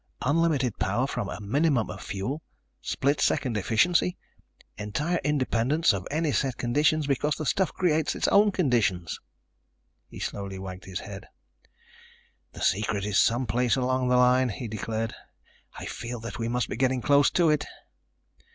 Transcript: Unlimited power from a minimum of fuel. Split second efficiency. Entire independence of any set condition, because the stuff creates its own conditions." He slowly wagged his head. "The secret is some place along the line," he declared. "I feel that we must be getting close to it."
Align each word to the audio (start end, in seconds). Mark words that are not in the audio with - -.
Unlimited 0.23 0.79
power 0.79 1.05
from 1.05 1.29
a 1.29 1.39
minimum 1.39 1.91
of 1.91 2.01
fuel. 2.01 2.41
Split 2.81 3.21
second 3.21 3.55
efficiency. 3.55 4.17
Entire 4.75 5.19
independence 5.23 5.93
of 5.93 6.07
any 6.09 6.31
set 6.31 6.57
condition, 6.57 7.01
because 7.07 7.35
the 7.35 7.45
stuff 7.45 7.71
creates 7.71 8.15
its 8.15 8.27
own 8.29 8.51
conditions." 8.51 9.19
He 10.09 10.17
slowly 10.17 10.57
wagged 10.57 10.85
his 10.85 11.01
head. 11.01 11.27
"The 12.53 12.61
secret 12.61 13.05
is 13.05 13.19
some 13.19 13.45
place 13.45 13.75
along 13.75 14.09
the 14.09 14.17
line," 14.17 14.49
he 14.49 14.67
declared. 14.67 15.13
"I 15.77 15.85
feel 15.85 16.19
that 16.21 16.39
we 16.39 16.47
must 16.47 16.67
be 16.67 16.77
getting 16.77 17.03
close 17.03 17.29
to 17.37 17.51
it." 17.51 17.67